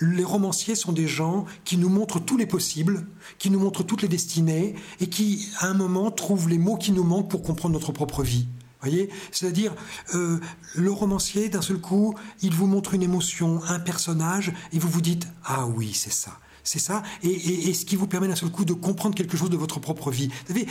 [0.00, 3.06] Les romanciers sont des gens qui nous montrent tous les possibles,
[3.38, 6.92] qui nous montrent toutes les destinées et qui, à un moment, trouvent les mots qui
[6.92, 8.48] nous manquent pour comprendre notre propre vie
[8.80, 9.74] voyez C'est-à-dire,
[10.14, 10.40] euh,
[10.74, 15.00] le romancier, d'un seul coup, il vous montre une émotion, un personnage, et vous vous
[15.00, 16.38] dites Ah oui, c'est ça.
[16.64, 19.56] C'est ça, et, ce qui vous permet d'un seul coup de comprendre quelque chose de
[19.56, 20.28] votre propre vie.
[20.28, 20.66] Vous savez,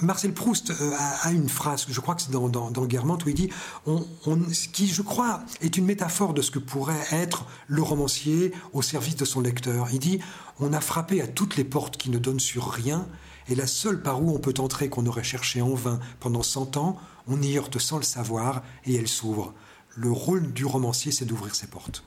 [0.00, 2.48] Marcel Proust euh, a, une phrase, je crois que c'est dans
[2.86, 3.50] Guermantes, où il dit
[3.84, 4.02] on,
[4.50, 8.80] ce qui, je crois, est une métaphore de ce que pourrait être le romancier au
[8.80, 9.88] service de son lecteur.
[9.92, 10.20] Il dit
[10.58, 13.06] On a frappé à toutes les portes qui ne donnent sur rien,
[13.48, 16.78] et la seule par où on peut entrer qu'on aurait cherché en vain pendant cent
[16.78, 16.96] ans,
[17.28, 19.54] on y heurte sans le savoir et elle s'ouvre.
[19.96, 22.04] Le rôle du romancier, c'est d'ouvrir ses portes.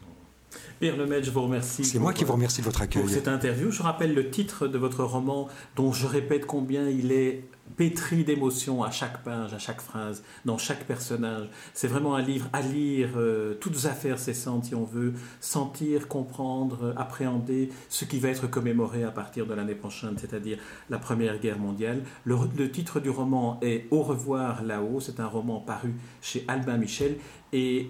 [0.80, 1.86] Pierre Lemaitre, je vous remercie.
[1.86, 3.02] C'est moi qui vous remercie de votre accueil.
[3.02, 7.12] Pour cette interview, je rappelle le titre de votre roman, dont je répète combien il
[7.12, 7.44] est
[7.78, 11.48] pétri d'émotions à chaque page, à chaque phrase, dans chaque personnage.
[11.74, 16.80] C'est vraiment un livre à lire, euh, toutes affaires cessantes si on veut, sentir, comprendre,
[16.84, 20.58] euh, appréhender ce qui va être commémoré à partir de l'année prochaine, c'est-à-dire
[20.90, 22.04] la Première Guerre mondiale.
[22.24, 22.36] Le,
[22.72, 27.18] titre du roman est Au revoir là-haut, c'est un roman paru chez Albin Michel
[27.54, 27.90] et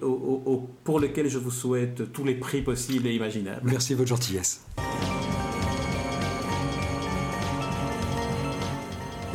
[0.84, 3.62] pour lequel je vous souhaite tous les prix possibles et imaginables.
[3.64, 4.66] Merci de votre gentillesse.